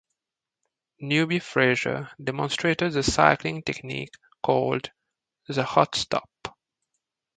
Newby-Fraser 1.01 2.09
demonstrated 2.23 2.93
the 2.93 3.03
cycling 3.03 3.61
technique 3.61 4.09
called 4.41 4.89
The 5.47 5.63
Hot 5.63 5.93
Stop. 5.93 6.57